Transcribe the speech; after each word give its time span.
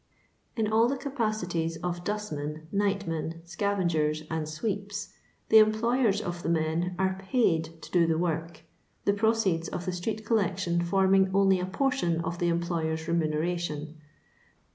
In 0.55 0.65
all 0.65 0.87
the 0.87 0.97
capacities 0.97 1.77
of 1.83 2.03
dustmen, 2.03 2.65
nightmen, 2.71 3.39
scavengers, 3.45 4.23
and 4.31 4.49
sweeps, 4.49 5.13
the 5.49 5.59
employers 5.59 6.21
of 6.21 6.41
the 6.41 6.49
men 6.49 6.95
are 6.97 7.17
paid 7.29 7.79
to 7.83 7.91
do 7.91 8.07
the 8.07 8.17
work, 8.17 8.61
the 9.05 9.13
proceeds 9.13 9.67
of 9.67 9.85
the 9.85 9.91
street 9.93 10.25
oollection 10.25 10.81
forming 10.81 11.29
only 11.35 11.59
a 11.59 11.67
portion 11.67 12.19
of 12.21 12.39
the 12.39 12.47
employer's 12.47 13.05
remimcration. 13.05 13.93